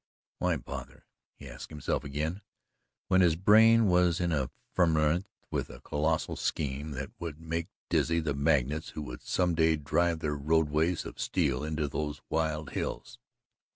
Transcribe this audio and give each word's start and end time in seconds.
But 0.39 0.43
why 0.47 0.57
bother, 0.57 1.05
he 1.35 1.47
asked 1.47 1.69
himself 1.69 2.03
again, 2.03 2.41
when 3.07 3.21
his 3.21 3.35
brain 3.35 3.85
was 3.85 4.19
in 4.19 4.31
a 4.31 4.49
ferment 4.73 5.27
with 5.51 5.69
a 5.69 5.79
colossal 5.81 6.35
scheme 6.35 6.89
that 6.93 7.11
would 7.19 7.39
make 7.39 7.67
dizzy 7.87 8.19
the 8.19 8.33
magnates 8.33 8.89
who 8.89 9.03
would 9.03 9.21
some 9.21 9.53
day 9.53 9.75
drive 9.75 10.17
their 10.17 10.35
roadways 10.35 11.05
of 11.05 11.19
steel 11.19 11.63
into 11.63 11.87
those 11.87 12.19
wild 12.31 12.71
hills. 12.71 13.19